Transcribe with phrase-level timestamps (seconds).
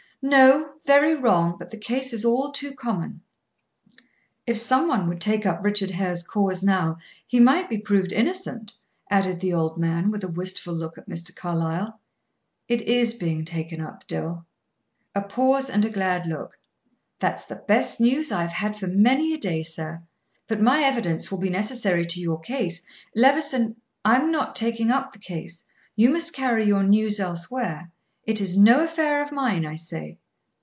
[0.23, 1.55] "No; very wrong.
[1.57, 3.21] But the case is all too common."
[4.45, 8.75] "If some one would take up Richard Hare's cause now, he might be proved innocent,"
[9.09, 11.35] added the old man, with a wistful look at Mr.
[11.35, 11.99] Carlyle.
[12.67, 14.45] "It is being taken up, Dill."
[15.15, 16.55] A pause and a glad look.
[17.17, 20.03] "That's the best news I have had for many a day, sir.
[20.47, 22.85] But my evidence will be necessary to your case.
[23.15, 23.75] Levison"
[24.05, 25.65] "I'm not taking up the case.
[25.95, 27.89] You must carry your news elsewhere.
[28.23, 30.19] It is no affair of mine, I say."